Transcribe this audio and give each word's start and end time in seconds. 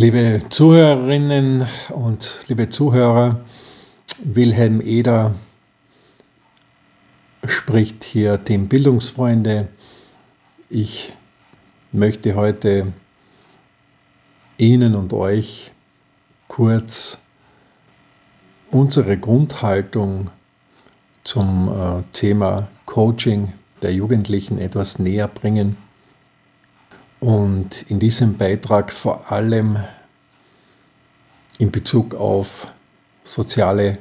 Liebe 0.00 0.40
Zuhörerinnen 0.48 1.66
und 1.90 2.46
liebe 2.48 2.70
Zuhörer, 2.70 3.38
Wilhelm 4.24 4.80
Eder 4.80 5.34
spricht 7.44 8.04
hier 8.04 8.42
Team 8.42 8.66
Bildungsfreunde. 8.66 9.68
Ich 10.70 11.12
möchte 11.92 12.34
heute 12.34 12.94
Ihnen 14.56 14.94
und 14.94 15.12
euch 15.12 15.70
kurz 16.48 17.18
unsere 18.70 19.18
Grundhaltung 19.18 20.30
zum 21.24 21.68
äh, 21.68 22.02
Thema 22.14 22.68
Coaching 22.86 23.52
der 23.82 23.92
Jugendlichen 23.92 24.58
etwas 24.58 24.98
näher 24.98 25.28
bringen 25.28 25.76
und 27.20 27.82
in 27.88 28.00
diesem 28.00 28.36
Beitrag 28.36 28.92
vor 28.92 29.30
allem 29.30 29.78
in 31.58 31.70
Bezug 31.70 32.14
auf 32.14 32.66
soziale 33.22 33.98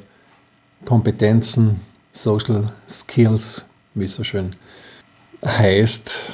Kompetenzen, 0.85 1.81
Social 2.13 2.71
Skills, 2.87 3.65
wie 3.93 4.05
es 4.05 4.15
so 4.15 4.23
schön 4.23 4.55
heißt, 5.45 6.31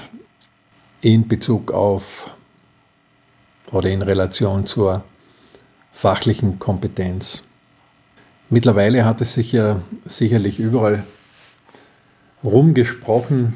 in 1.01 1.27
Bezug 1.27 1.71
auf 1.71 2.29
oder 3.71 3.89
in 3.89 4.01
Relation 4.01 4.65
zur 4.65 5.03
fachlichen 5.91 6.59
Kompetenz. 6.59 7.43
Mittlerweile 8.49 9.05
hat 9.05 9.21
es 9.21 9.33
sich 9.33 9.51
ja 9.51 9.81
sicherlich 10.05 10.59
überall 10.59 11.03
rumgesprochen, 12.43 13.55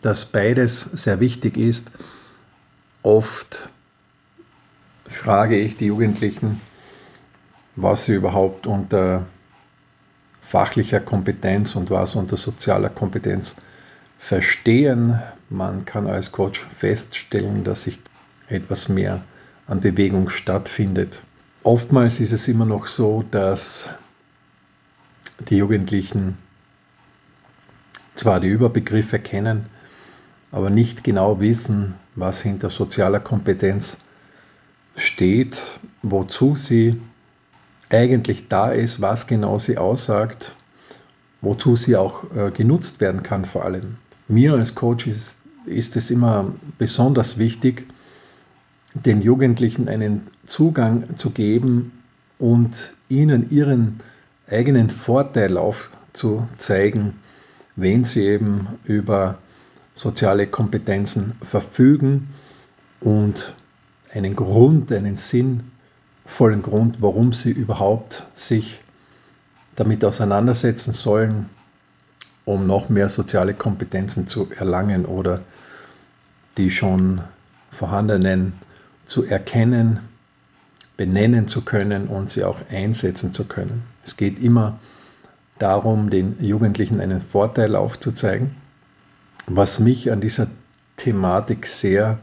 dass 0.00 0.24
beides 0.24 0.82
sehr 0.82 1.20
wichtig 1.20 1.56
ist. 1.56 1.92
Oft 3.04 3.68
frage 5.06 5.58
ich 5.58 5.76
die 5.76 5.86
Jugendlichen, 5.86 6.62
was 7.76 8.06
sie 8.06 8.14
überhaupt 8.14 8.66
unter 8.66 9.26
fachlicher 10.40 11.00
Kompetenz 11.00 11.76
und 11.76 11.90
was 11.90 12.14
unter 12.14 12.38
sozialer 12.38 12.88
Kompetenz 12.88 13.56
verstehen. 14.18 15.20
Man 15.50 15.84
kann 15.84 16.06
als 16.06 16.32
Coach 16.32 16.66
feststellen, 16.74 17.62
dass 17.62 17.82
sich 17.82 17.98
etwas 18.48 18.88
mehr 18.88 19.22
an 19.66 19.80
Bewegung 19.80 20.30
stattfindet. 20.30 21.22
Oftmals 21.62 22.20
ist 22.20 22.32
es 22.32 22.48
immer 22.48 22.64
noch 22.64 22.86
so, 22.86 23.22
dass 23.30 23.90
die 25.40 25.58
Jugendlichen 25.58 26.38
zwar 28.14 28.40
die 28.40 28.48
Überbegriffe 28.48 29.18
kennen, 29.18 29.66
aber 30.50 30.70
nicht 30.70 31.04
genau 31.04 31.38
wissen, 31.40 31.96
was 32.14 32.42
hinter 32.42 32.70
sozialer 32.70 33.20
Kompetenz 33.20 33.98
steht, 34.96 35.62
wozu 36.02 36.54
sie 36.54 37.00
eigentlich 37.90 38.48
da 38.48 38.70
ist, 38.70 39.00
was 39.00 39.26
genau 39.26 39.58
sie 39.58 39.78
aussagt, 39.78 40.54
wozu 41.40 41.76
sie 41.76 41.96
auch 41.96 42.24
äh, 42.34 42.50
genutzt 42.50 43.00
werden 43.00 43.22
kann 43.22 43.44
vor 43.44 43.64
allem. 43.64 43.96
Mir 44.28 44.54
als 44.54 44.74
Coach 44.74 45.06
ist, 45.06 45.40
ist 45.66 45.96
es 45.96 46.10
immer 46.10 46.52
besonders 46.78 47.38
wichtig, 47.38 47.86
den 48.94 49.22
Jugendlichen 49.22 49.88
einen 49.88 50.26
Zugang 50.44 51.16
zu 51.16 51.30
geben 51.30 51.92
und 52.38 52.94
ihnen 53.08 53.50
ihren 53.50 54.00
eigenen 54.48 54.88
Vorteil 54.88 55.56
aufzuzeigen, 55.56 57.14
wenn 57.76 58.04
sie 58.04 58.22
eben 58.22 58.68
über 58.84 59.38
soziale 59.94 60.46
Kompetenzen 60.46 61.34
verfügen 61.42 62.28
und 63.00 63.54
einen 64.12 64.34
Grund, 64.34 64.92
einen 64.92 65.16
sinnvollen 65.16 66.62
Grund, 66.62 67.00
warum 67.00 67.32
sie 67.32 67.50
überhaupt 67.50 68.24
sich 68.34 68.80
damit 69.76 70.04
auseinandersetzen 70.04 70.92
sollen, 70.92 71.48
um 72.44 72.66
noch 72.66 72.88
mehr 72.88 73.08
soziale 73.08 73.54
Kompetenzen 73.54 74.26
zu 74.26 74.48
erlangen 74.56 75.06
oder 75.06 75.40
die 76.56 76.70
schon 76.70 77.20
vorhandenen 77.70 78.52
zu 79.04 79.24
erkennen, 79.24 80.00
benennen 80.96 81.48
zu 81.48 81.62
können 81.62 82.06
und 82.06 82.28
sie 82.28 82.44
auch 82.44 82.58
einsetzen 82.70 83.32
zu 83.32 83.44
können. 83.44 83.82
Es 84.04 84.16
geht 84.16 84.38
immer 84.38 84.78
darum, 85.58 86.10
den 86.10 86.36
Jugendlichen 86.40 87.00
einen 87.00 87.20
Vorteil 87.20 87.74
aufzuzeigen. 87.74 88.54
Was 89.46 89.78
mich 89.78 90.10
an 90.10 90.20
dieser 90.20 90.46
Thematik 90.96 91.66
sehr 91.66 92.18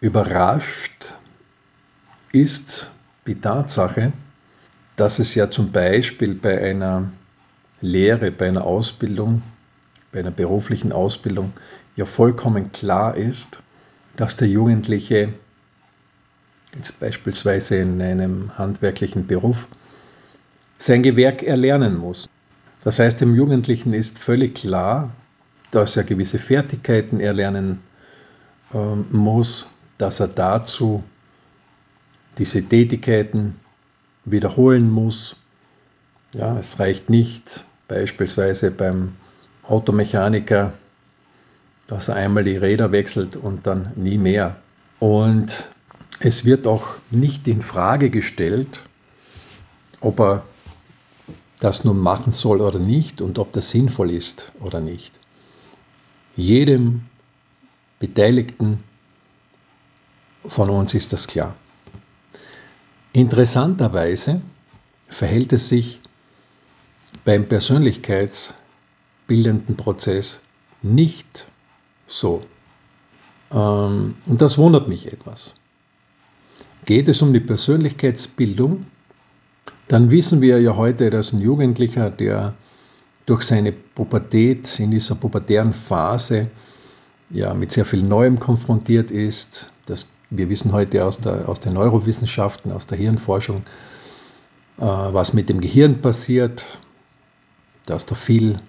überrascht, 0.00 1.12
ist 2.32 2.90
die 3.26 3.34
Tatsache, 3.34 4.12
dass 4.96 5.18
es 5.18 5.34
ja 5.34 5.50
zum 5.50 5.70
Beispiel 5.70 6.34
bei 6.34 6.62
einer 6.62 7.10
Lehre, 7.80 8.30
bei 8.30 8.48
einer 8.48 8.64
Ausbildung, 8.64 9.42
bei 10.12 10.20
einer 10.20 10.30
beruflichen 10.30 10.92
Ausbildung 10.92 11.52
ja 11.96 12.06
vollkommen 12.06 12.72
klar 12.72 13.16
ist, 13.16 13.60
dass 14.16 14.36
der 14.36 14.48
Jugendliche 14.48 15.34
jetzt 16.74 16.98
beispielsweise 16.98 17.76
in 17.76 18.00
einem 18.00 18.56
handwerklichen 18.56 19.26
Beruf, 19.26 19.66
sein 20.78 21.02
Gewerk 21.02 21.42
erlernen 21.42 21.96
muss. 21.96 22.28
Das 22.84 22.98
heißt, 22.98 23.20
dem 23.20 23.34
Jugendlichen 23.34 23.92
ist 23.92 24.18
völlig 24.18 24.54
klar, 24.54 25.10
dass 25.70 25.96
er 25.96 26.04
gewisse 26.04 26.38
Fertigkeiten 26.38 27.20
erlernen 27.20 27.80
äh, 28.72 28.78
muss, 29.10 29.68
dass 29.98 30.20
er 30.20 30.28
dazu 30.28 31.02
diese 32.38 32.62
Tätigkeiten 32.62 33.56
wiederholen 34.24 34.90
muss. 34.90 35.36
Ja, 36.34 36.58
es 36.58 36.78
reicht 36.78 37.08
nicht 37.08 37.64
beispielsweise 37.88 38.70
beim 38.70 39.14
Automechaniker, 39.62 40.72
dass 41.86 42.08
er 42.08 42.16
einmal 42.16 42.44
die 42.44 42.56
Räder 42.56 42.92
wechselt 42.92 43.36
und 43.36 43.66
dann 43.66 43.92
nie 43.96 44.18
mehr. 44.18 44.56
Und 44.98 45.68
es 46.20 46.44
wird 46.44 46.66
auch 46.66 46.96
nicht 47.10 47.46
in 47.48 47.62
Frage 47.62 48.10
gestellt, 48.10 48.82
ob 50.00 50.20
er 50.20 50.42
das 51.60 51.84
nun 51.84 51.98
machen 51.98 52.32
soll 52.32 52.60
oder 52.60 52.78
nicht 52.78 53.20
und 53.20 53.38
ob 53.38 53.52
das 53.52 53.70
sinnvoll 53.70 54.10
ist 54.10 54.52
oder 54.60 54.80
nicht. 54.80 55.18
Jedem 56.36 57.02
Beteiligten 57.98 58.84
von 60.44 60.70
uns 60.70 60.94
ist 60.94 61.12
das 61.12 61.26
klar. 61.26 61.56
Interessanterweise 63.12 64.40
verhält 65.08 65.52
es 65.54 65.68
sich 65.68 66.00
beim 67.24 67.48
persönlichkeitsbildenden 67.48 69.76
Prozess 69.76 70.42
nicht 70.82 71.48
so. 72.06 72.44
Ähm, 73.50 74.14
und 74.26 74.42
das 74.42 74.58
wundert 74.58 74.88
mich 74.88 75.10
etwas. 75.10 75.54
Geht 76.84 77.08
es 77.08 77.22
um 77.22 77.32
die 77.32 77.40
Persönlichkeitsbildung, 77.40 78.84
dann 79.88 80.10
wissen 80.10 80.40
wir 80.40 80.60
ja 80.60 80.76
heute, 80.76 81.10
dass 81.10 81.32
ein 81.32 81.40
Jugendlicher, 81.40 82.10
der 82.10 82.54
durch 83.26 83.42
seine 83.42 83.72
Pubertät, 83.72 84.78
in 84.78 84.92
dieser 84.92 85.16
pubertären 85.16 85.72
Phase, 85.72 86.48
ja, 87.30 87.52
mit 87.54 87.72
sehr 87.72 87.84
viel 87.84 88.02
Neuem 88.02 88.38
konfrontiert 88.38 89.10
ist. 89.10 89.72
Das, 89.86 90.06
wir 90.30 90.48
wissen 90.48 90.72
heute 90.72 91.04
aus, 91.04 91.20
der, 91.20 91.48
aus 91.48 91.58
den 91.58 91.74
Neurowissenschaften, 91.74 92.70
aus 92.70 92.86
der 92.86 92.98
Hirnforschung, 92.98 93.58
äh, 94.78 94.82
was 94.82 95.32
mit 95.32 95.48
dem 95.48 95.60
Gehirn 95.60 96.00
passiert, 96.00 96.78
dass 97.84 98.06
da 98.06 98.14
viel 98.14 98.60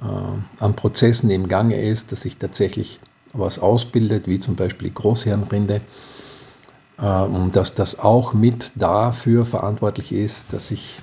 äh, 0.00 0.62
an 0.62 0.76
Prozessen 0.76 1.30
im 1.30 1.48
Gange 1.48 1.80
ist, 1.80 2.12
dass 2.12 2.22
sich 2.22 2.36
tatsächlich 2.36 3.00
was 3.32 3.58
ausbildet, 3.58 4.28
wie 4.28 4.38
zum 4.38 4.54
Beispiel 4.54 4.88
die 4.88 4.94
Großhirnrinde. 4.94 5.80
Äh, 6.98 7.02
und 7.02 7.56
dass 7.56 7.74
das 7.74 7.98
auch 7.98 8.34
mit 8.34 8.70
dafür 8.76 9.44
verantwortlich 9.44 10.12
ist, 10.12 10.52
dass 10.52 10.68
sich 10.68 11.00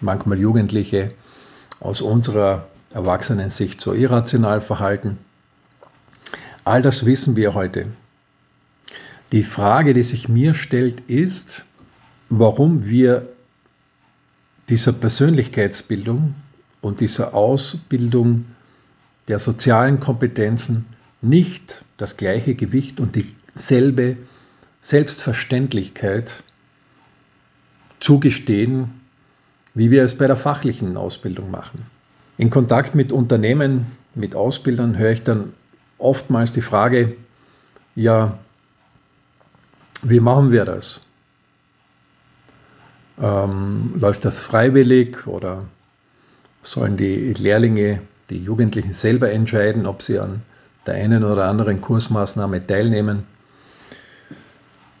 manchmal 0.00 0.40
Jugendliche 0.40 1.10
aus 1.80 2.00
unserer 2.00 2.66
Erwachsenensicht 2.92 3.80
so 3.80 3.92
irrational 3.92 4.60
verhalten. 4.60 5.18
All 6.64 6.82
das 6.82 7.06
wissen 7.06 7.36
wir 7.36 7.54
heute. 7.54 7.86
Die 9.32 9.42
Frage, 9.42 9.94
die 9.94 10.02
sich 10.02 10.28
mir 10.28 10.54
stellt, 10.54 11.00
ist, 11.02 11.64
warum 12.30 12.86
wir 12.86 13.28
dieser 14.68 14.92
Persönlichkeitsbildung 14.92 16.34
und 16.80 17.00
dieser 17.00 17.34
Ausbildung 17.34 18.46
der 19.28 19.38
sozialen 19.38 20.00
Kompetenzen 20.00 20.86
nicht 21.20 21.84
das 21.96 22.16
gleiche 22.16 22.54
Gewicht 22.54 23.00
und 23.00 23.16
dieselbe 23.16 24.16
Selbstverständlichkeit 24.80 26.42
zugestehen, 28.00 29.00
wie 29.78 29.92
wir 29.92 30.02
es 30.02 30.18
bei 30.18 30.26
der 30.26 30.34
fachlichen 30.34 30.96
Ausbildung 30.96 31.52
machen. 31.52 31.86
In 32.36 32.50
Kontakt 32.50 32.96
mit 32.96 33.12
Unternehmen, 33.12 33.86
mit 34.16 34.34
Ausbildern 34.34 34.98
höre 34.98 35.12
ich 35.12 35.22
dann 35.22 35.52
oftmals 35.98 36.50
die 36.50 36.62
Frage, 36.62 37.14
ja, 37.94 38.36
wie 40.02 40.18
machen 40.18 40.50
wir 40.50 40.64
das? 40.64 41.00
Ähm, 43.22 43.94
läuft 44.00 44.24
das 44.24 44.42
freiwillig 44.42 45.28
oder 45.28 45.62
sollen 46.64 46.96
die 46.96 47.32
Lehrlinge, 47.34 48.00
die 48.30 48.42
Jugendlichen 48.42 48.92
selber 48.92 49.30
entscheiden, 49.30 49.86
ob 49.86 50.02
sie 50.02 50.18
an 50.18 50.42
der 50.86 50.94
einen 50.94 51.22
oder 51.22 51.44
anderen 51.44 51.80
Kursmaßnahme 51.80 52.66
teilnehmen? 52.66 53.22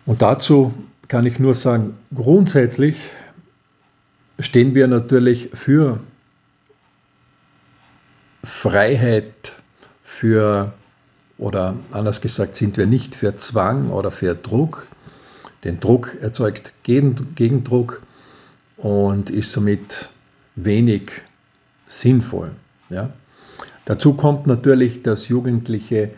Und 0.06 0.22
dazu 0.22 0.72
kann 1.08 1.26
ich 1.26 1.40
nur 1.40 1.54
sagen, 1.54 1.96
grundsätzlich 2.14 3.10
stehen 4.38 4.74
wir 4.74 4.86
natürlich 4.86 5.50
für 5.52 6.00
Freiheit, 8.44 9.56
für, 10.02 10.72
oder 11.36 11.74
anders 11.92 12.20
gesagt, 12.20 12.56
sind 12.56 12.76
wir 12.76 12.86
nicht 12.86 13.14
für 13.14 13.34
Zwang 13.34 13.90
oder 13.90 14.10
für 14.10 14.34
Druck. 14.34 14.86
Denn 15.64 15.80
Druck 15.80 16.16
erzeugt 16.20 16.72
Gegendruck 16.84 18.02
und 18.76 19.30
ist 19.30 19.50
somit 19.50 20.08
wenig 20.54 21.10
sinnvoll. 21.86 22.52
Ja? 22.90 23.10
Dazu 23.84 24.14
kommt 24.14 24.46
natürlich, 24.46 25.02
dass 25.02 25.28
Jugendliche 25.28 26.10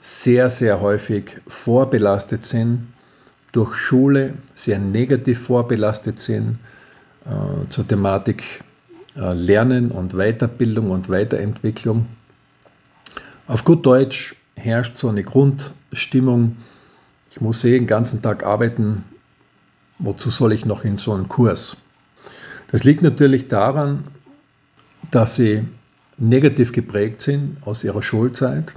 sehr, 0.00 0.50
sehr 0.50 0.80
häufig 0.80 1.36
vorbelastet 1.46 2.44
sind 2.44 2.88
durch 3.52 3.74
Schule, 3.74 4.34
sehr 4.54 4.78
negativ 4.78 5.46
vorbelastet 5.46 6.18
sind 6.18 6.58
äh, 7.24 7.66
zur 7.66 7.86
Thematik 7.86 8.62
äh, 9.16 9.32
Lernen 9.34 9.90
und 9.90 10.12
Weiterbildung 10.14 10.90
und 10.90 11.08
Weiterentwicklung. 11.08 12.06
Auf 13.46 13.64
gut 13.64 13.84
Deutsch 13.84 14.36
herrscht 14.56 14.96
so 14.96 15.08
eine 15.08 15.22
Grundstimmung, 15.22 16.56
ich 17.30 17.40
muss 17.40 17.64
eh 17.64 17.78
den 17.78 17.86
ganzen 17.86 18.22
Tag 18.22 18.44
arbeiten, 18.44 19.04
wozu 19.98 20.30
soll 20.30 20.52
ich 20.52 20.64
noch 20.64 20.84
in 20.84 20.96
so 20.96 21.12
einen 21.12 21.28
Kurs? 21.28 21.76
Das 22.70 22.84
liegt 22.84 23.02
natürlich 23.02 23.48
daran, 23.48 24.04
dass 25.10 25.36
sie 25.36 25.64
negativ 26.18 26.72
geprägt 26.72 27.20
sind 27.20 27.56
aus 27.62 27.84
ihrer 27.84 28.02
Schulzeit, 28.02 28.74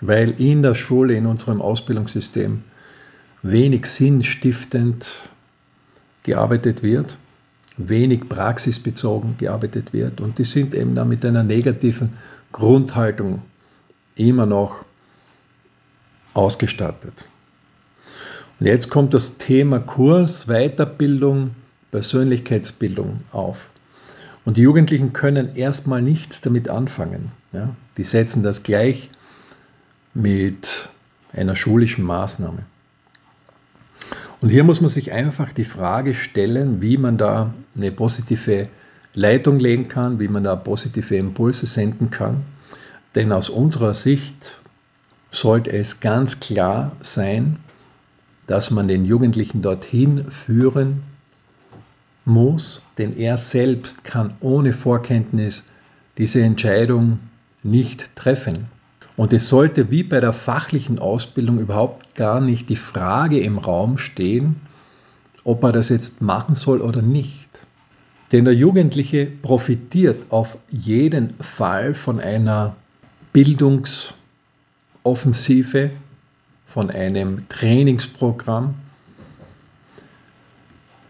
weil 0.00 0.40
in 0.40 0.62
der 0.62 0.74
Schule, 0.74 1.14
in 1.14 1.26
unserem 1.26 1.60
Ausbildungssystem 1.60 2.62
wenig 3.42 3.86
sinnstiftend 3.86 5.20
gearbeitet 6.24 6.82
wird, 6.82 7.16
wenig 7.78 8.28
praxisbezogen 8.28 9.36
gearbeitet 9.38 9.92
wird 9.92 10.20
und 10.20 10.38
die 10.38 10.44
sind 10.44 10.74
eben 10.74 10.94
dann 10.94 11.08
mit 11.08 11.24
einer 11.24 11.42
negativen 11.42 12.10
Grundhaltung 12.52 13.42
immer 14.16 14.46
noch 14.46 14.84
ausgestattet. 16.34 17.26
Und 18.58 18.66
jetzt 18.66 18.90
kommt 18.90 19.14
das 19.14 19.38
Thema 19.38 19.78
Kurs, 19.78 20.46
Weiterbildung, 20.46 21.52
Persönlichkeitsbildung 21.90 23.18
auf. 23.32 23.70
Und 24.44 24.56
die 24.56 24.62
Jugendlichen 24.62 25.12
können 25.12 25.54
erstmal 25.54 26.02
nichts 26.02 26.40
damit 26.40 26.68
anfangen. 26.68 27.30
Ja? 27.52 27.74
Die 27.96 28.04
setzen 28.04 28.42
das 28.42 28.62
gleich 28.62 29.10
mit 30.14 30.88
einer 31.32 31.54
schulischen 31.54 32.04
Maßnahme. 32.04 32.64
Und 34.40 34.50
hier 34.50 34.64
muss 34.64 34.80
man 34.80 34.88
sich 34.88 35.12
einfach 35.12 35.52
die 35.52 35.64
Frage 35.64 36.14
stellen, 36.14 36.80
wie 36.80 36.96
man 36.96 37.18
da 37.18 37.52
eine 37.76 37.90
positive 37.90 38.68
Leitung 39.14 39.58
legen 39.58 39.88
kann, 39.88 40.20
wie 40.20 40.28
man 40.28 40.44
da 40.44 40.54
positive 40.54 41.16
Impulse 41.16 41.66
senden 41.66 42.10
kann. 42.10 42.44
Denn 43.14 43.32
aus 43.32 43.48
unserer 43.48 43.94
Sicht 43.94 44.58
sollte 45.30 45.72
es 45.72 46.00
ganz 46.00 46.40
klar 46.40 46.92
sein, 47.00 47.56
dass 48.46 48.70
man 48.70 48.88
den 48.88 49.04
Jugendlichen 49.04 49.60
dorthin 49.60 50.30
führen 50.30 51.02
muss, 52.24 52.82
denn 52.96 53.16
er 53.16 53.36
selbst 53.36 54.04
kann 54.04 54.34
ohne 54.40 54.72
Vorkenntnis 54.72 55.64
diese 56.16 56.42
Entscheidung 56.42 57.18
nicht 57.62 58.14
treffen. 58.14 58.66
Und 59.18 59.32
es 59.32 59.48
sollte 59.48 59.90
wie 59.90 60.04
bei 60.04 60.20
der 60.20 60.32
fachlichen 60.32 61.00
Ausbildung 61.00 61.58
überhaupt 61.58 62.14
gar 62.14 62.40
nicht 62.40 62.68
die 62.68 62.76
Frage 62.76 63.40
im 63.40 63.58
Raum 63.58 63.98
stehen, 63.98 64.60
ob 65.42 65.64
er 65.64 65.72
das 65.72 65.88
jetzt 65.88 66.22
machen 66.22 66.54
soll 66.54 66.80
oder 66.80 67.02
nicht. 67.02 67.66
Denn 68.30 68.44
der 68.44 68.54
Jugendliche 68.54 69.26
profitiert 69.26 70.26
auf 70.30 70.56
jeden 70.70 71.34
Fall 71.40 71.94
von 71.94 72.20
einer 72.20 72.76
Bildungsoffensive, 73.32 75.90
von 76.64 76.90
einem 76.90 77.48
Trainingsprogramm. 77.48 78.76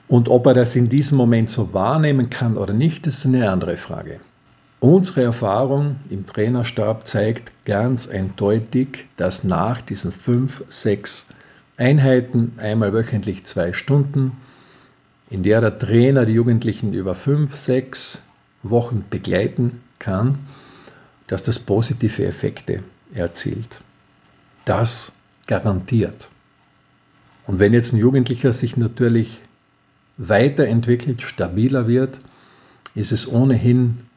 Und 0.08 0.30
ob 0.30 0.46
er 0.46 0.54
das 0.54 0.76
in 0.76 0.88
diesem 0.88 1.18
Moment 1.18 1.50
so 1.50 1.74
wahrnehmen 1.74 2.30
kann 2.30 2.56
oder 2.56 2.72
nicht, 2.72 3.06
ist 3.06 3.26
eine 3.26 3.50
andere 3.50 3.76
Frage. 3.76 4.20
Unsere 4.80 5.24
Erfahrung 5.24 5.96
im 6.08 6.24
Trainerstab 6.26 7.06
zeigt 7.06 7.52
ganz 7.64 8.06
eindeutig, 8.06 9.06
dass 9.16 9.42
nach 9.42 9.80
diesen 9.80 10.12
fünf, 10.12 10.62
sechs 10.68 11.26
Einheiten, 11.76 12.52
einmal 12.58 12.92
wöchentlich 12.92 13.44
zwei 13.44 13.72
Stunden, 13.72 14.32
in 15.30 15.42
der 15.42 15.60
der 15.60 15.78
Trainer 15.78 16.26
die 16.26 16.32
Jugendlichen 16.32 16.92
über 16.92 17.14
fünf, 17.14 17.54
sechs 17.54 18.22
Wochen 18.62 19.04
begleiten 19.10 19.80
kann, 19.98 20.38
dass 21.26 21.42
das 21.42 21.58
positive 21.58 22.24
Effekte 22.24 22.82
erzielt. 23.14 23.80
Das 24.64 25.12
garantiert. 25.46 26.28
Und 27.46 27.58
wenn 27.58 27.72
jetzt 27.72 27.92
ein 27.92 27.98
Jugendlicher 27.98 28.52
sich 28.52 28.76
natürlich 28.76 29.40
weiterentwickelt, 30.18 31.22
stabiler 31.22 31.88
wird, 31.88 32.20
ist 32.94 33.12
es 33.12 33.28
ohnehin 33.28 34.07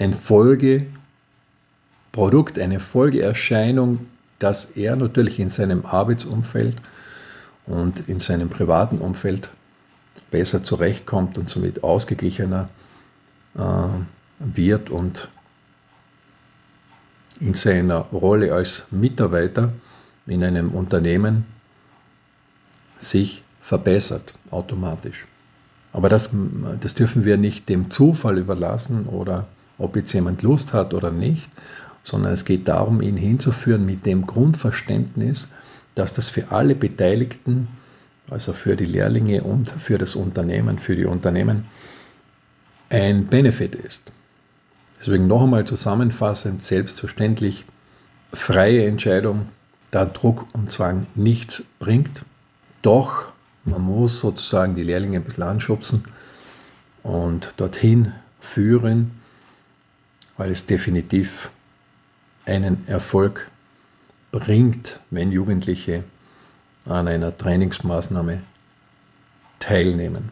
ein 0.00 0.14
Folgeprodukt, 0.14 2.58
eine 2.58 2.80
Folgeerscheinung, 2.80 4.06
dass 4.38 4.64
er 4.64 4.96
natürlich 4.96 5.38
in 5.38 5.50
seinem 5.50 5.84
Arbeitsumfeld 5.84 6.76
und 7.66 8.08
in 8.08 8.18
seinem 8.18 8.48
privaten 8.48 8.96
Umfeld 8.98 9.50
besser 10.30 10.62
zurechtkommt 10.62 11.36
und 11.36 11.50
somit 11.50 11.84
ausgeglichener 11.84 12.70
äh, 13.54 13.60
wird 14.38 14.88
und 14.90 15.28
in 17.40 17.54
seiner 17.54 17.98
Rolle 18.12 18.54
als 18.54 18.86
Mitarbeiter 18.90 19.72
in 20.26 20.44
einem 20.44 20.70
Unternehmen 20.70 21.44
sich 22.98 23.42
verbessert 23.60 24.34
automatisch. 24.50 25.26
Aber 25.92 26.08
das, 26.08 26.30
das 26.80 26.94
dürfen 26.94 27.24
wir 27.24 27.36
nicht 27.36 27.68
dem 27.68 27.90
Zufall 27.90 28.38
überlassen 28.38 29.06
oder 29.06 29.46
ob 29.80 29.96
jetzt 29.96 30.12
jemand 30.12 30.42
Lust 30.42 30.72
hat 30.72 30.94
oder 30.94 31.10
nicht, 31.10 31.50
sondern 32.02 32.32
es 32.32 32.44
geht 32.44 32.68
darum, 32.68 33.02
ihn 33.02 33.16
hinzuführen 33.16 33.84
mit 33.84 34.06
dem 34.06 34.26
Grundverständnis, 34.26 35.48
dass 35.94 36.12
das 36.12 36.28
für 36.28 36.50
alle 36.50 36.74
Beteiligten, 36.74 37.68
also 38.30 38.52
für 38.52 38.76
die 38.76 38.84
Lehrlinge 38.84 39.42
und 39.42 39.70
für 39.70 39.98
das 39.98 40.14
Unternehmen, 40.14 40.78
für 40.78 40.94
die 40.94 41.04
Unternehmen, 41.04 41.64
ein 42.88 43.26
Benefit 43.26 43.74
ist. 43.74 44.12
Deswegen 44.98 45.26
noch 45.26 45.42
einmal 45.42 45.66
zusammenfassend, 45.66 46.62
selbstverständlich, 46.62 47.64
freie 48.32 48.86
Entscheidung, 48.86 49.46
da 49.90 50.04
Druck 50.04 50.46
und 50.52 50.70
Zwang 50.70 51.06
nichts 51.14 51.64
bringt. 51.78 52.24
Doch 52.82 53.32
man 53.64 53.82
muss 53.82 54.20
sozusagen 54.20 54.74
die 54.74 54.82
Lehrlinge 54.82 55.18
ein 55.18 55.24
bisschen 55.24 55.44
anschubsen 55.44 56.04
und 57.02 57.54
dorthin 57.56 58.12
führen, 58.40 59.10
weil 60.40 60.52
es 60.52 60.64
definitiv 60.64 61.50
einen 62.46 62.88
Erfolg 62.88 63.50
bringt, 64.32 64.98
wenn 65.10 65.32
Jugendliche 65.32 66.02
an 66.86 67.08
einer 67.08 67.36
Trainingsmaßnahme 67.36 68.40
teilnehmen. 69.58 70.30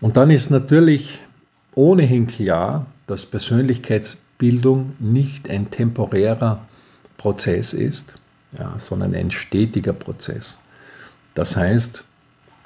Und 0.00 0.16
dann 0.16 0.30
ist 0.30 0.48
natürlich 0.48 1.20
ohnehin 1.74 2.26
klar, 2.28 2.86
dass 3.06 3.26
Persönlichkeitsbildung 3.26 4.96
nicht 4.98 5.50
ein 5.50 5.70
temporärer 5.70 6.66
Prozess 7.18 7.74
ist, 7.74 8.14
ja, 8.58 8.72
sondern 8.78 9.14
ein 9.14 9.30
stetiger 9.30 9.92
Prozess. 9.92 10.56
Das 11.34 11.58
heißt, 11.58 12.04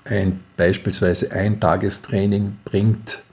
ein, 0.04 0.38
beispielsweise 0.56 1.32
ein 1.32 1.58
Tagestraining 1.58 2.58
bringt 2.64 3.24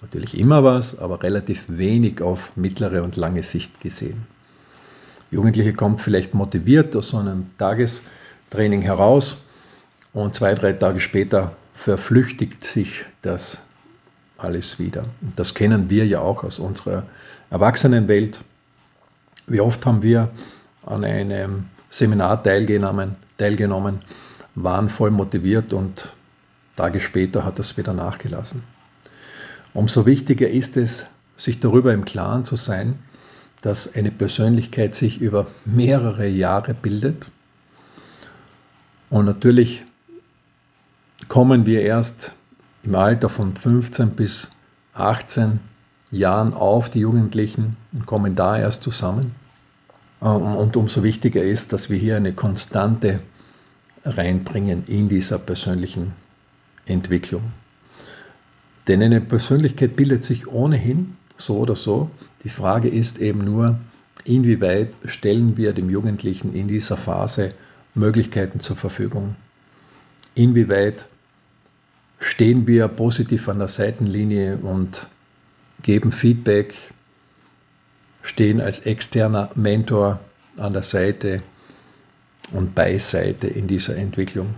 natürlich 0.00 0.38
immer 0.38 0.62
was, 0.64 0.98
aber 0.98 1.22
relativ 1.22 1.64
wenig 1.68 2.22
auf 2.22 2.56
mittlere 2.56 3.02
und 3.02 3.16
lange 3.16 3.42
Sicht 3.42 3.80
gesehen. 3.80 4.26
Jugendliche 5.30 5.74
kommt 5.74 6.00
vielleicht 6.00 6.34
motiviert 6.34 6.96
aus 6.96 7.10
so 7.10 7.18
einem 7.18 7.50
Tagestraining 7.58 8.82
heraus 8.82 9.38
und 10.12 10.34
zwei, 10.34 10.54
drei 10.54 10.72
Tage 10.72 11.00
später 11.00 11.54
verflüchtigt 11.74 12.64
sich 12.64 13.04
das 13.22 13.60
alles 14.38 14.78
wieder. 14.78 15.04
Und 15.20 15.38
das 15.38 15.54
kennen 15.54 15.90
wir 15.90 16.06
ja 16.06 16.20
auch 16.20 16.44
aus 16.44 16.58
unserer 16.58 17.04
Erwachsenenwelt. 17.50 18.40
Wie 19.46 19.60
oft 19.60 19.84
haben 19.84 20.02
wir 20.02 20.30
an 20.86 21.04
einem 21.04 21.66
Seminar 21.90 22.42
teilgenommen, 22.42 23.16
teilgenommen 23.36 24.00
waren 24.54 24.88
voll 24.88 25.10
motiviert 25.10 25.72
und 25.72 26.10
Tage 26.76 27.00
später 27.00 27.44
hat 27.44 27.58
das 27.58 27.76
wieder 27.76 27.92
nachgelassen. 27.92 28.62
Umso 29.78 30.06
wichtiger 30.06 30.48
ist 30.50 30.76
es, 30.76 31.06
sich 31.36 31.60
darüber 31.60 31.94
im 31.94 32.04
Klaren 32.04 32.44
zu 32.44 32.56
sein, 32.56 32.98
dass 33.62 33.94
eine 33.94 34.10
Persönlichkeit 34.10 34.92
sich 34.92 35.20
über 35.20 35.46
mehrere 35.64 36.26
Jahre 36.26 36.74
bildet. 36.74 37.28
Und 39.08 39.26
natürlich 39.26 39.84
kommen 41.28 41.64
wir 41.64 41.82
erst 41.82 42.34
im 42.82 42.96
Alter 42.96 43.28
von 43.28 43.54
15 43.54 44.10
bis 44.16 44.50
18 44.94 45.60
Jahren 46.10 46.54
auf, 46.54 46.90
die 46.90 46.98
Jugendlichen, 46.98 47.76
und 47.92 48.04
kommen 48.04 48.34
da 48.34 48.58
erst 48.58 48.82
zusammen. 48.82 49.36
Und 50.18 50.76
umso 50.76 51.04
wichtiger 51.04 51.42
ist, 51.42 51.72
dass 51.72 51.88
wir 51.88 51.98
hier 51.98 52.16
eine 52.16 52.32
Konstante 52.32 53.20
reinbringen 54.04 54.82
in 54.88 55.08
dieser 55.08 55.38
persönlichen 55.38 56.14
Entwicklung. 56.84 57.52
Denn 58.88 59.02
eine 59.02 59.20
Persönlichkeit 59.20 59.96
bildet 59.96 60.24
sich 60.24 60.48
ohnehin 60.48 61.16
so 61.36 61.58
oder 61.58 61.76
so. 61.76 62.10
Die 62.42 62.48
Frage 62.48 62.88
ist 62.88 63.18
eben 63.18 63.44
nur, 63.44 63.78
inwieweit 64.24 64.96
stellen 65.04 65.56
wir 65.58 65.74
dem 65.74 65.90
Jugendlichen 65.90 66.54
in 66.54 66.68
dieser 66.68 66.96
Phase 66.96 67.52
Möglichkeiten 67.94 68.60
zur 68.60 68.76
Verfügung? 68.76 69.36
Inwieweit 70.34 71.06
stehen 72.18 72.66
wir 72.66 72.88
positiv 72.88 73.48
an 73.48 73.58
der 73.58 73.68
Seitenlinie 73.68 74.56
und 74.56 75.06
geben 75.82 76.10
Feedback, 76.10 76.74
stehen 78.22 78.60
als 78.60 78.80
externer 78.80 79.50
Mentor 79.54 80.18
an 80.56 80.72
der 80.72 80.82
Seite 80.82 81.42
und 82.52 82.74
Beiseite 82.74 83.46
in 83.46 83.68
dieser 83.68 83.96
Entwicklung. 83.96 84.54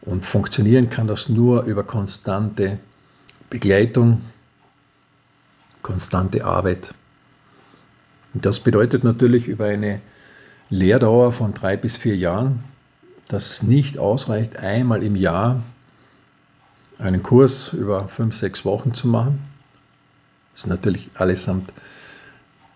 Und 0.00 0.26
funktionieren 0.26 0.90
kann 0.90 1.06
das 1.06 1.28
nur 1.28 1.64
über 1.64 1.84
konstante 1.84 2.78
Begleitung, 3.54 4.20
konstante 5.80 6.44
Arbeit. 6.44 6.92
Und 8.34 8.44
das 8.44 8.58
bedeutet 8.58 9.04
natürlich 9.04 9.46
über 9.46 9.66
eine 9.66 10.00
Lehrdauer 10.70 11.30
von 11.30 11.54
drei 11.54 11.76
bis 11.76 11.96
vier 11.96 12.16
Jahren, 12.16 12.64
dass 13.28 13.50
es 13.50 13.62
nicht 13.62 13.96
ausreicht, 13.96 14.56
einmal 14.56 15.04
im 15.04 15.14
Jahr 15.14 15.62
einen 16.98 17.22
Kurs 17.22 17.72
über 17.72 18.08
fünf, 18.08 18.34
sechs 18.34 18.64
Wochen 18.64 18.92
zu 18.92 19.06
machen. 19.06 19.38
Das 20.52 20.62
ist 20.62 20.66
natürlich 20.66 21.10
allesamt 21.14 21.72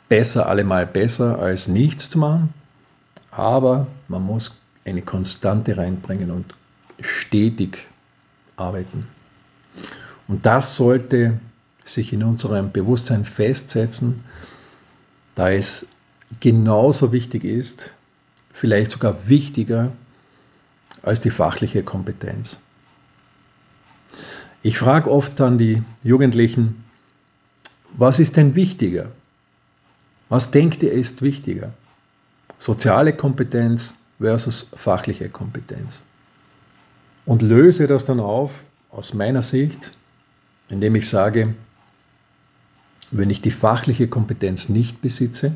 besser, 0.09 0.47
allemal 0.47 0.87
besser, 0.87 1.41
als 1.41 1.67
nichts 1.67 2.09
zu 2.09 2.21
machen. 2.21 2.55
Aber 3.33 3.89
man 4.07 4.23
muss 4.23 4.61
eine 4.85 5.03
Konstante 5.03 5.77
reinbringen 5.77 6.31
und 6.31 6.55
stetig 7.01 7.89
arbeiten. 8.57 9.18
Und 10.29 10.45
das 10.45 10.77
sollte 10.77 11.41
sich 11.85 12.13
in 12.13 12.23
unserem 12.23 12.71
Bewusstsein 12.71 13.25
festsetzen, 13.25 14.23
da 15.35 15.51
es 15.51 15.87
genauso 16.41 17.13
wichtig 17.13 17.45
ist, 17.45 17.91
vielleicht 18.53 18.91
sogar 18.91 19.29
wichtiger 19.29 19.93
als 21.03 21.21
die 21.21 21.31
fachliche 21.31 21.83
Kompetenz. 21.83 22.61
Ich 24.63 24.79
frage 24.79 25.11
oft 25.11 25.41
dann 25.41 25.57
die 25.57 25.83
Jugendlichen, 26.03 26.85
was 27.97 28.19
ist 28.19 28.37
denn 28.37 28.55
wichtiger? 28.55 29.11
Was 30.29 30.51
denkt 30.51 30.83
ihr 30.83 30.93
ist 30.93 31.23
wichtiger? 31.23 31.73
Soziale 32.59 33.15
Kompetenz 33.15 33.95
versus 34.19 34.71
fachliche 34.77 35.29
Kompetenz. 35.31 36.03
Und 37.25 37.41
löse 37.41 37.87
das 37.87 38.05
dann 38.05 38.21
auf, 38.21 38.65
aus 38.91 39.15
meiner 39.15 39.43
Sicht, 39.43 39.93
indem 40.69 40.95
ich 40.95 41.09
sage, 41.09 41.55
wenn 43.11 43.31
ich 43.31 43.41
die 43.41 43.51
fachliche 43.51 44.09
Kompetenz 44.09 44.69
nicht 44.69 45.01
besitze, 45.01 45.55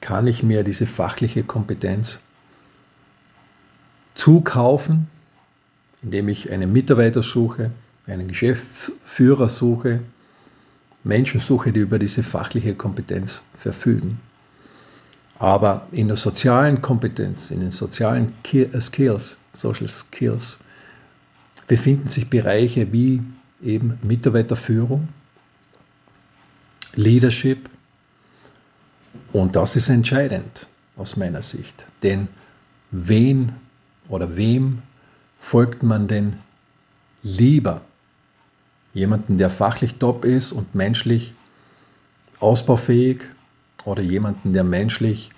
kann 0.00 0.26
ich 0.26 0.42
mir 0.42 0.64
diese 0.64 0.86
fachliche 0.86 1.42
Kompetenz 1.42 2.20
zukaufen, 4.14 5.08
indem 6.02 6.28
ich 6.28 6.50
einen 6.50 6.72
Mitarbeiter 6.72 7.22
suche, 7.22 7.70
einen 8.06 8.28
Geschäftsführer 8.28 9.48
suche, 9.48 10.00
Menschen 11.04 11.40
suche, 11.40 11.72
die 11.72 11.80
über 11.80 11.98
diese 11.98 12.22
fachliche 12.22 12.74
Kompetenz 12.74 13.42
verfügen. 13.56 14.18
Aber 15.38 15.86
in 15.92 16.08
der 16.08 16.16
sozialen 16.16 16.80
Kompetenz, 16.82 17.50
in 17.50 17.60
den 17.60 17.70
sozialen 17.70 18.32
äh, 18.52 18.80
Skills, 18.80 19.38
Social 19.52 19.88
Skills, 19.88 20.58
befinden 21.66 22.08
sich 22.08 22.28
Bereiche 22.28 22.90
wie 22.92 23.20
eben 23.62 23.98
Mitarbeiterführung, 24.02 25.08
Leadership. 26.94 27.68
Und 29.32 29.56
das 29.56 29.76
ist 29.76 29.88
entscheidend 29.88 30.66
aus 30.96 31.16
meiner 31.16 31.42
Sicht. 31.42 31.86
Denn 32.02 32.28
wen 32.90 33.52
oder 34.08 34.36
wem 34.36 34.82
folgt 35.38 35.82
man 35.82 36.08
denn 36.08 36.36
lieber? 37.22 37.82
Jemanden, 38.94 39.36
der 39.36 39.50
fachlich 39.50 39.94
top 39.94 40.24
ist 40.24 40.52
und 40.52 40.74
menschlich 40.74 41.34
ausbaufähig 42.40 43.24
oder 43.84 44.02
jemanden, 44.02 44.52
der 44.52 44.64
menschlich 44.64 45.30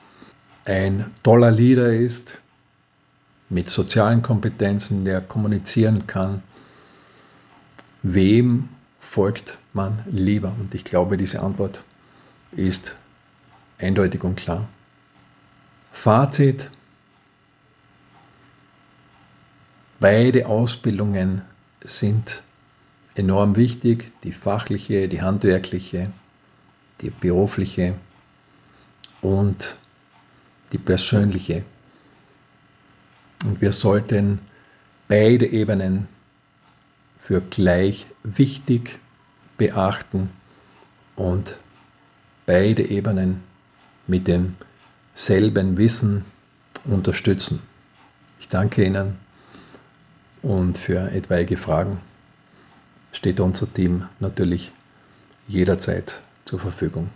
ein 0.64 1.10
toller 1.22 1.50
Leader 1.50 1.92
ist, 1.92 2.40
mit 3.50 3.68
sozialen 3.68 4.22
Kompetenzen, 4.22 5.04
der 5.04 5.20
kommunizieren 5.20 6.06
kann. 6.06 6.42
Wem 8.02 8.68
folgt 9.00 9.58
man 9.72 10.02
lieber? 10.06 10.54
Und 10.58 10.74
ich 10.74 10.84
glaube, 10.84 11.16
diese 11.16 11.40
Antwort 11.40 11.82
ist 12.52 12.96
eindeutig 13.78 14.22
und 14.24 14.36
klar. 14.36 14.68
Fazit. 15.92 16.70
Beide 20.00 20.46
Ausbildungen 20.46 21.42
sind 21.82 22.44
enorm 23.16 23.56
wichtig, 23.56 24.12
die 24.22 24.30
fachliche, 24.30 25.08
die 25.08 25.22
handwerkliche, 25.22 26.10
die 27.00 27.10
berufliche 27.10 27.94
und 29.22 29.76
die 30.72 30.78
persönliche. 30.78 31.64
Und 33.44 33.60
wir 33.60 33.72
sollten 33.72 34.40
beide 35.08 35.46
Ebenen 35.46 36.06
für 37.28 37.42
gleich 37.42 38.06
wichtig 38.24 39.00
beachten 39.58 40.30
und 41.14 41.56
beide 42.46 42.82
Ebenen 42.82 43.42
mit 44.06 44.28
demselben 44.28 45.76
Wissen 45.76 46.24
unterstützen. 46.86 47.60
Ich 48.40 48.48
danke 48.48 48.82
Ihnen 48.82 49.18
und 50.40 50.78
für 50.78 51.10
etwaige 51.12 51.58
Fragen 51.58 51.98
steht 53.12 53.40
unser 53.40 53.70
Team 53.70 54.08
natürlich 54.20 54.72
jederzeit 55.48 56.22
zur 56.46 56.60
Verfügung. 56.60 57.10